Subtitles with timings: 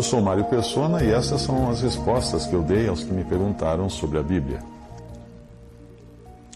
[0.00, 3.22] Eu sou Mário Persona e essas são as respostas que eu dei aos que me
[3.22, 4.60] perguntaram sobre a Bíblia.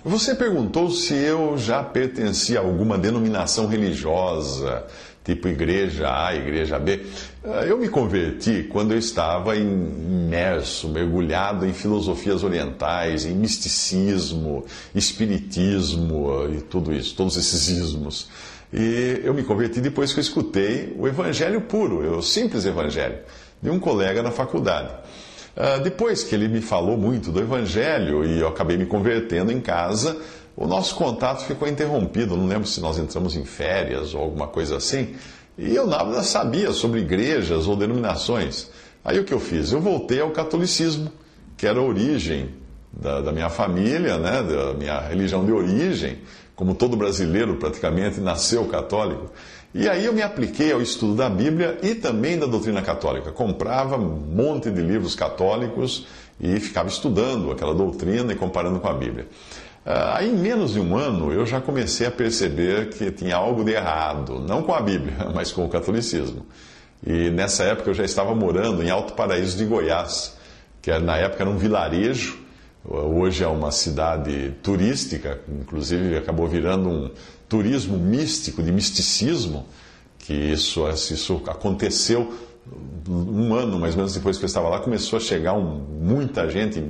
[0.02, 4.86] Você perguntou se eu já pertencia a alguma denominação religiosa,
[5.22, 7.04] tipo igreja A, igreja B.
[7.44, 16.48] Ah, eu me converti quando eu estava imerso, mergulhado em filosofias orientais, em misticismo, espiritismo
[16.50, 18.26] e tudo isso, todos esses ismos.
[18.76, 23.18] E eu me converti depois que eu escutei o evangelho puro, o simples evangelho,
[23.62, 24.88] de um colega na faculdade.
[25.56, 29.60] Uh, depois que ele me falou muito do Evangelho e eu acabei me convertendo em
[29.60, 30.20] casa,
[30.56, 32.36] o nosso contato ficou interrompido.
[32.36, 35.14] Não lembro se nós entramos em férias ou alguma coisa assim.
[35.56, 38.68] E eu nada sabia sobre igrejas ou denominações.
[39.04, 39.70] Aí o que eu fiz?
[39.70, 41.12] Eu voltei ao catolicismo,
[41.56, 42.50] que era a origem
[43.00, 46.18] da, da minha família, né, da minha religião de origem.
[46.54, 49.32] Como todo brasileiro praticamente nasceu católico.
[49.74, 53.32] E aí eu me apliquei ao estudo da Bíblia e também da doutrina católica.
[53.32, 56.06] Comprava um monte de livros católicos
[56.40, 59.26] e ficava estudando aquela doutrina e comparando com a Bíblia.
[59.84, 63.64] Ah, aí, em menos de um ano, eu já comecei a perceber que tinha algo
[63.64, 66.46] de errado, não com a Bíblia, mas com o catolicismo.
[67.06, 70.36] E nessa época eu já estava morando em Alto Paraíso de Goiás,
[70.80, 72.43] que na época era um vilarejo,
[72.84, 77.10] hoje é uma cidade turística, inclusive acabou virando um
[77.48, 79.66] turismo místico, de misticismo,
[80.18, 82.32] que isso, isso aconteceu
[83.08, 86.48] um ano mais ou menos depois que eu estava lá, começou a chegar um, muita
[86.48, 86.82] gente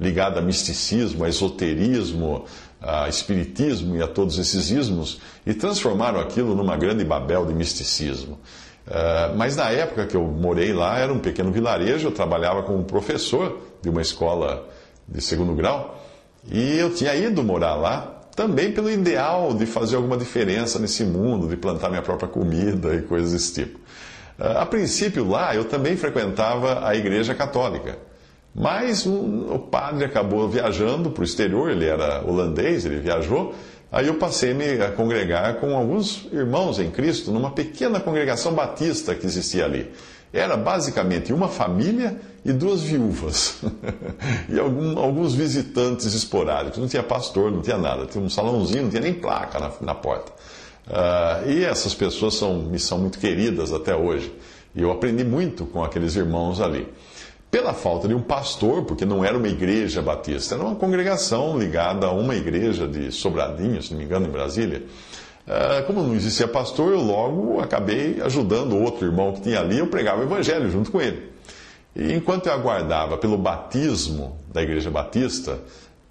[0.00, 2.44] ligada a misticismo, a esoterismo,
[2.80, 8.38] a espiritismo e a todos esses ismos, e transformaram aquilo numa grande babel de misticismo.
[8.86, 12.82] Uh, mas na época que eu morei lá, era um pequeno vilarejo, eu trabalhava como
[12.84, 14.66] professor de uma escola
[15.08, 16.04] de segundo grau,
[16.50, 21.48] e eu tinha ido morar lá também pelo ideal de fazer alguma diferença nesse mundo,
[21.48, 23.80] de plantar minha própria comida e coisas desse tipo.
[24.38, 27.98] A princípio, lá eu também frequentava a igreja católica.
[28.54, 33.54] Mas um, o padre acabou viajando para o exterior, ele era holandês, ele viajou.
[33.90, 39.14] Aí eu passei a me congregar com alguns irmãos em Cristo numa pequena congregação batista
[39.14, 39.90] que existia ali.
[40.32, 43.60] Era basicamente uma família e duas viúvas.
[44.48, 46.78] e algum, alguns visitantes esporádicos.
[46.78, 48.06] Não tinha pastor, não tinha nada.
[48.06, 50.32] Tinha um salãozinho, não tinha nem placa na, na porta.
[50.86, 54.32] Uh, e essas pessoas são, me são muito queridas até hoje.
[54.74, 56.86] E eu aprendi muito com aqueles irmãos ali.
[57.50, 62.06] Pela falta de um pastor, porque não era uma igreja batista, era uma congregação ligada
[62.06, 64.82] a uma igreja de Sobradinho, se não me engano, em Brasília.
[65.48, 69.86] Uh, como não existia pastor, eu logo acabei ajudando outro irmão que tinha ali, eu
[69.86, 71.32] pregava o evangelho junto com ele.
[71.96, 75.58] E enquanto eu aguardava pelo batismo da igreja batista,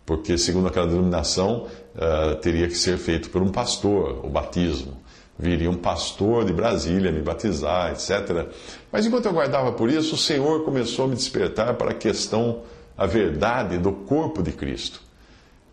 [0.07, 4.97] porque segundo aquela denominação uh, teria que ser feito por um pastor, o batismo.
[5.37, 8.47] Viria um pastor de Brasília me batizar, etc.
[8.91, 12.61] Mas enquanto eu aguardava por isso, o Senhor começou a me despertar para a questão,
[12.97, 15.06] a verdade do corpo de Cristo.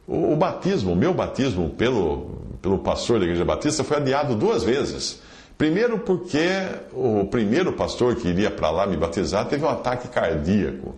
[0.07, 4.63] O, o batismo, o meu batismo pelo, pelo pastor da Igreja Batista foi adiado duas
[4.63, 5.21] vezes.
[5.57, 6.49] Primeiro, porque
[6.93, 10.95] o primeiro pastor que iria para lá me batizar teve um ataque cardíaco.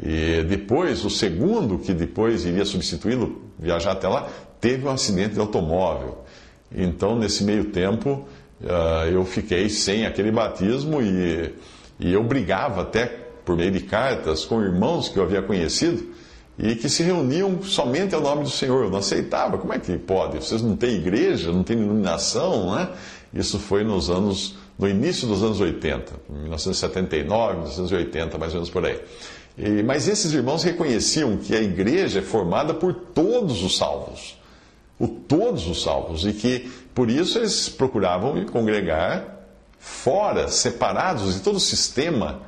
[0.00, 4.28] E depois, o segundo, que depois iria substituí-lo, viajar até lá,
[4.60, 6.24] teve um acidente de automóvel.
[6.74, 8.26] Então, nesse meio tempo,
[8.60, 11.54] uh, eu fiquei sem aquele batismo e,
[12.00, 13.06] e eu brigava até
[13.44, 16.11] por meio de cartas com irmãos que eu havia conhecido
[16.58, 18.84] e que se reuniam somente ao nome do Senhor.
[18.84, 19.58] Eu não aceitava.
[19.58, 20.36] Como é que pode?
[20.38, 22.90] Vocês não têm igreja, não têm iluminação, né?
[23.32, 28.84] Isso foi nos anos, no início dos anos 80, 1979, 1980, mais ou menos por
[28.84, 29.00] aí.
[29.56, 34.36] E, mas esses irmãos reconheciam que a igreja é formada por todos os salvos.
[34.98, 36.26] O todos os salvos.
[36.26, 39.40] E que, por isso, eles procuravam congregar
[39.78, 42.42] fora, separados de todo o sistema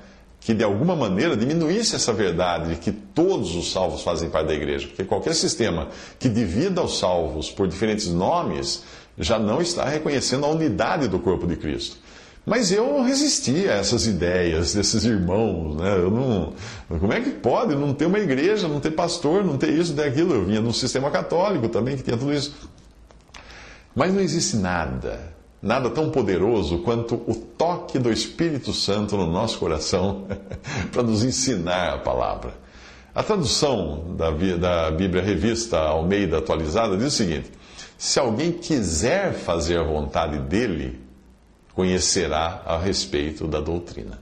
[0.44, 4.55] que, de alguma maneira, diminuísse essa verdade de que todos os salvos fazem parte da
[4.55, 4.87] igreja.
[4.87, 5.88] Porque qualquer sistema
[6.19, 8.82] que divida os salvos por diferentes nomes
[9.19, 11.96] já não está reconhecendo a unidade do corpo de Cristo.
[12.44, 15.96] Mas eu resisti a essas ideias desses irmãos, né?
[15.96, 16.52] Eu não,
[17.00, 20.02] como é que pode não ter uma igreja, não ter pastor, não ter isso, não
[20.02, 20.35] ter aquilo?
[20.35, 22.55] Eu vinha num sistema católico também que tinha tudo isso.
[23.94, 25.32] Mas não existe nada,
[25.64, 30.26] nada tão poderoso quanto o toque do Espírito Santo no nosso coração
[30.93, 32.52] para nos ensinar a palavra.
[33.14, 37.50] A tradução da, da Bíblia Revista Almeida Atualizada diz o seguinte:
[37.96, 41.00] Se alguém quiser fazer a vontade dele,
[41.75, 44.19] conhecerá a respeito da doutrina.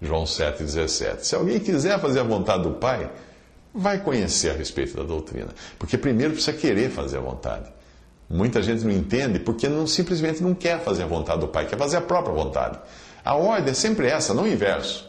[0.00, 1.20] João 7,17.
[1.20, 3.10] Se alguém quiser fazer a vontade do Pai,
[3.74, 5.48] vai conhecer a respeito da doutrina.
[5.78, 7.75] Porque primeiro precisa querer fazer a vontade.
[8.28, 11.78] Muita gente não entende porque não, simplesmente não quer fazer a vontade do Pai, quer
[11.78, 12.78] fazer a própria vontade.
[13.24, 15.08] A ordem é sempre essa, não o inverso.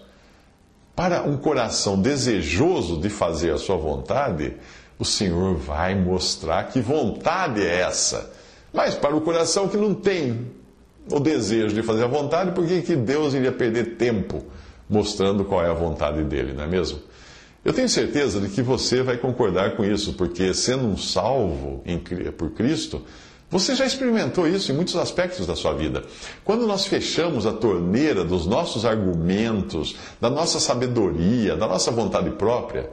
[0.95, 4.55] Para um coração desejoso de fazer a sua vontade,
[4.99, 8.31] o Senhor vai mostrar que vontade é essa.
[8.73, 10.51] Mas para o coração que não tem
[11.11, 14.43] o desejo de fazer a vontade, por que, Deus iria perder tempo
[14.89, 16.99] mostrando qual é a vontade dele, não é mesmo?
[17.65, 21.97] Eu tenho certeza de que você vai concordar com isso, porque sendo um salvo em,
[22.31, 23.03] por Cristo,
[23.49, 26.03] você já experimentou isso em muitos aspectos da sua vida.
[26.43, 32.89] Quando nós fechamos a torneira dos nossos argumentos, da nossa sabedoria, da nossa vontade própria,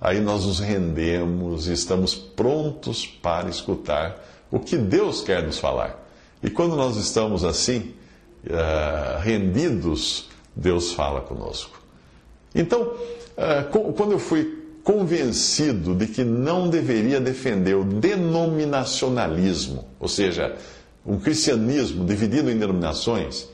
[0.00, 4.20] aí nós nos rendemos e estamos prontos para escutar
[4.50, 6.04] o que Deus quer nos falar.
[6.42, 7.94] E quando nós estamos assim,
[8.44, 11.80] uh, rendidos, Deus fala conosco.
[12.52, 12.92] Então,
[13.70, 20.56] quando eu fui convencido de que não deveria defender o denominacionalismo, ou seja,
[21.06, 23.48] um cristianismo dividido em denominações,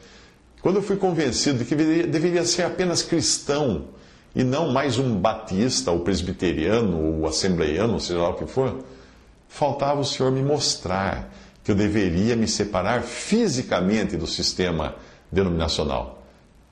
[0.60, 3.84] quando eu fui convencido de que deveria ser apenas cristão
[4.34, 8.78] e não mais um batista, ou presbiteriano, ou assembleiano, seja lá o que for,
[9.48, 11.32] faltava o Senhor me mostrar
[11.64, 14.94] que eu deveria me separar fisicamente do sistema
[15.30, 16.17] denominacional.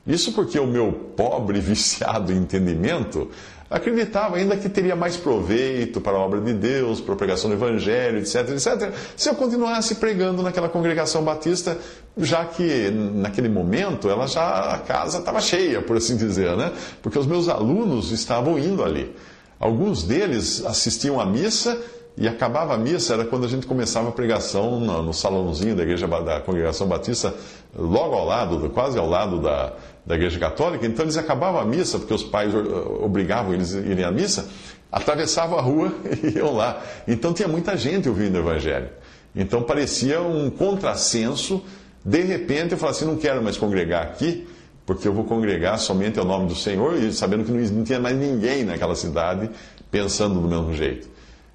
[0.07, 3.29] Isso porque o meu pobre viciado entendimento
[3.69, 7.57] acreditava ainda que teria mais proveito para a obra de Deus, para a pregação do
[7.57, 11.77] Evangelho, etc, etc, se eu continuasse pregando naquela congregação batista,
[12.17, 16.73] já que naquele momento ela já a casa estava cheia, por assim dizer, né?
[17.03, 19.15] Porque os meus alunos estavam indo ali.
[19.59, 21.77] Alguns deles assistiam à missa
[22.17, 25.83] e acabava a missa, era quando a gente começava a pregação no, no salãozinho da
[25.83, 27.35] igreja da congregação batista,
[27.77, 29.75] logo ao lado, quase ao lado da,
[30.07, 32.55] da Igreja Católica, então eles acabavam a missa, porque os pais
[33.01, 34.49] obrigavam eles a irem à missa,
[34.91, 35.93] atravessavam a rua
[36.23, 36.81] e iam lá.
[37.09, 38.89] Então tinha muita gente ouvindo o Evangelho.
[39.35, 41.63] Então parecia um contrassenso.
[42.05, 44.47] De repente eu falava assim: não quero mais congregar aqui,
[44.87, 48.17] porque eu vou congregar somente ao nome do Senhor, e sabendo que não tinha mais
[48.17, 49.51] ninguém naquela cidade
[49.91, 51.09] pensando do mesmo jeito.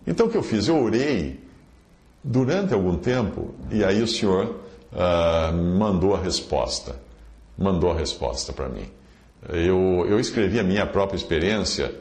[0.06, 0.68] Então o que eu fiz?
[0.68, 1.40] Eu orei
[2.22, 4.58] durante algum tempo, e aí o Senhor
[4.92, 6.96] uh, mandou a resposta
[7.58, 8.88] mandou a resposta para mim.
[9.50, 11.94] Eu, eu escrevi a minha própria experiência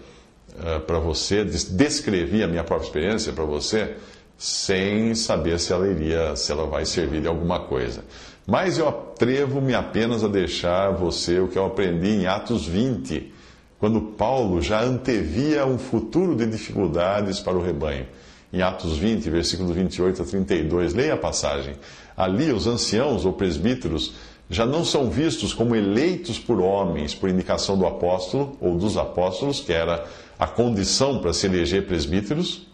[0.51, 3.97] uh, para você, descrevi a minha própria experiência para você,
[4.37, 8.05] sem saber se ela iria, se ela vai servir de alguma coisa.
[8.47, 13.33] Mas eu atrevo-me apenas a deixar você o que eu aprendi em Atos 20,
[13.79, 18.07] quando Paulo já antevia um futuro de dificuldades para o rebanho.
[18.53, 21.77] Em Atos 20, versículo 28 a 32, leia a passagem.
[22.17, 24.15] Ali os anciãos ou presbíteros
[24.51, 29.61] já não são vistos como eleitos por homens por indicação do apóstolo ou dos apóstolos,
[29.61, 30.05] que era
[30.37, 32.67] a condição para se eleger presbíteros,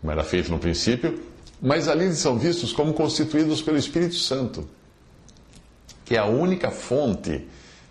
[0.00, 1.22] como era feito no princípio,
[1.62, 4.68] mas ali são vistos como constituídos pelo Espírito Santo,
[6.04, 7.46] que é a única fonte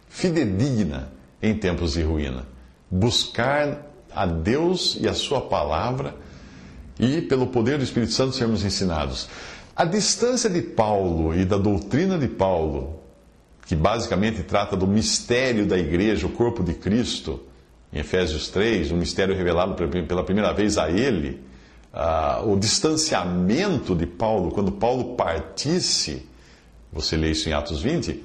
[0.09, 1.09] fidedigna
[1.41, 2.45] em tempos de ruína.
[2.91, 6.13] Buscar a Deus e a Sua palavra
[6.99, 9.29] e, pelo poder do Espírito Santo, sermos ensinados.
[9.75, 13.02] A distância de Paulo e da doutrina de Paulo
[13.65, 17.41] que basicamente trata do mistério da igreja, o corpo de Cristo,
[17.91, 19.75] em Efésios 3, um mistério revelado
[20.07, 21.41] pela primeira vez a ele,
[21.93, 26.27] uh, o distanciamento de Paulo, quando Paulo partisse,
[26.91, 28.23] você lê isso em Atos 20,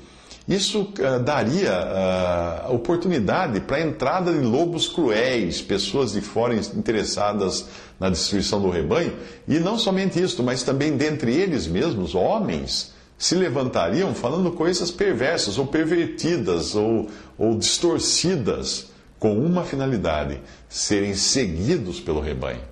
[0.48, 7.68] isso uh, daria uh, oportunidade para a entrada de lobos cruéis, pessoas de fora interessadas
[8.00, 9.12] na destruição do rebanho,
[9.46, 15.58] e não somente isso, mas também dentre eles mesmos, homens se levantariam falando coisas perversas
[15.58, 18.86] ou pervertidas ou, ou distorcidas
[19.18, 22.62] com uma finalidade: serem seguidos pelo rebanho.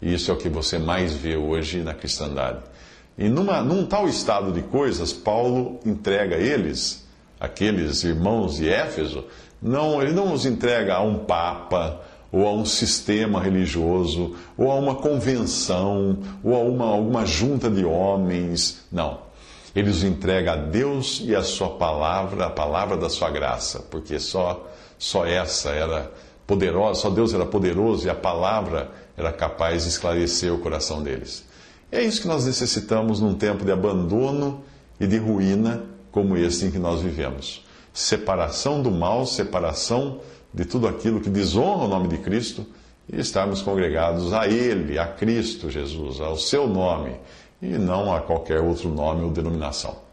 [0.00, 2.58] E isso é o que você mais vê hoje na cristandade.
[3.16, 7.06] E numa, num tal estado de coisas, Paulo entrega eles,
[7.40, 9.24] aqueles irmãos de Éfeso,
[9.62, 14.74] não, ele não os entrega a um papa, ou a um sistema religioso, ou a
[14.74, 18.84] uma convenção, ou a uma, alguma junta de homens.
[18.92, 19.25] Não.
[19.76, 24.18] Ele os entrega a Deus e a sua palavra, a palavra da sua graça, porque
[24.18, 24.66] só,
[24.98, 26.10] só essa era
[26.46, 31.44] poderosa, só Deus era poderoso e a palavra era capaz de esclarecer o coração deles.
[31.92, 34.64] E é isso que nós necessitamos num tempo de abandono
[34.98, 37.62] e de ruína como este em que nós vivemos.
[37.92, 40.20] Separação do mal, separação
[40.54, 42.64] de tudo aquilo que desonra o nome de Cristo
[43.12, 47.14] e estarmos congregados a Ele, a Cristo Jesus, ao seu nome
[47.60, 50.06] e não a qualquer outro nome ou denominação.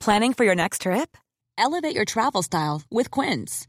[0.00, 1.16] Planning for your next trip?
[1.56, 3.68] Elevate your travel style with Quince.